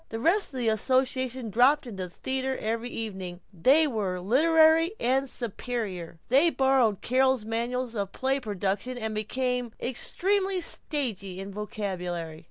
The 0.09 0.17
rest 0.19 0.51
of 0.51 0.57
the 0.57 0.67
association 0.69 1.51
dropped 1.51 1.85
into 1.85 2.01
the 2.05 2.09
theater 2.09 2.57
every 2.57 2.89
evening, 2.89 3.39
and 3.63 3.93
were 3.93 4.19
literary 4.19 4.93
and 4.99 5.29
superior. 5.29 6.17
They 6.27 6.45
had 6.45 6.57
borrowed 6.57 7.01
Carol's 7.01 7.45
manuals 7.45 7.93
of 7.93 8.11
play 8.11 8.39
production 8.39 8.93
and 8.93 8.99
had 9.03 9.13
become 9.13 9.73
extremely 9.79 10.59
stagey 10.59 11.39
in 11.39 11.51
vocabulary. 11.53 12.39